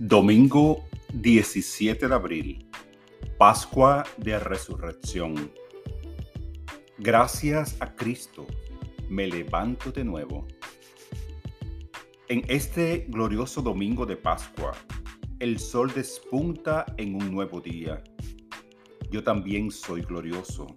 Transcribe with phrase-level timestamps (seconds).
[0.00, 2.68] Domingo 17 de abril,
[3.36, 5.50] Pascua de Resurrección.
[6.98, 8.46] Gracias a Cristo,
[9.08, 10.46] me levanto de nuevo.
[12.28, 14.70] En este glorioso domingo de Pascua,
[15.40, 18.00] el sol despunta en un nuevo día.
[19.10, 20.76] Yo también soy glorioso.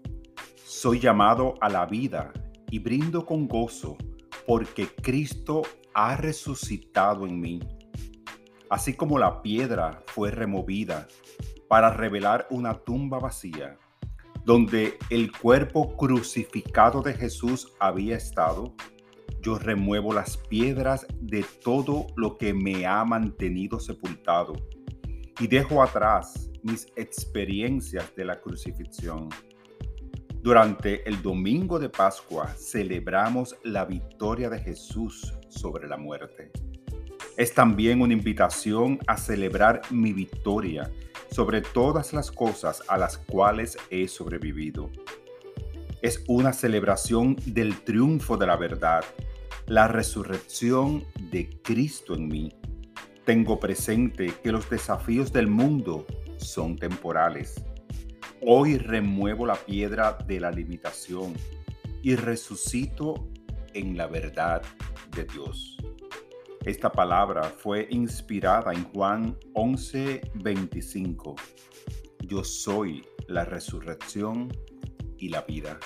[0.66, 2.34] Soy llamado a la vida
[2.72, 3.98] y brindo con gozo
[4.48, 5.62] porque Cristo
[5.94, 7.60] ha resucitado en mí
[8.72, 11.06] así como la piedra fue removida
[11.68, 13.78] para revelar una tumba vacía,
[14.46, 18.74] donde el cuerpo crucificado de Jesús había estado,
[19.42, 24.54] yo remuevo las piedras de todo lo que me ha mantenido sepultado
[25.38, 29.28] y dejo atrás mis experiencias de la crucifixión.
[30.42, 36.54] Durante el domingo de Pascua celebramos la victoria de Jesús sobre la muerte
[37.38, 40.92] es también una invitación a celebrar mi victoria
[41.32, 44.90] sobre todas las cosas a las cuales he sobrevivido.
[46.02, 49.04] Es una celebración del triunfo de la verdad,
[49.68, 52.54] la resurrección de Cristo en mí.
[53.26, 56.06] Tengo presente que los desafíos del mundo
[56.38, 57.64] son temporales.
[58.42, 61.34] Hoy remuevo la piedra de la limitación
[62.02, 63.30] y resucito
[63.74, 64.64] en la verdad
[65.16, 65.78] de Dios.
[66.66, 71.36] Esta palabra fue inspirada en Juan 11:25.
[72.28, 74.50] Yo soy la resurrección
[75.18, 75.80] y la vida.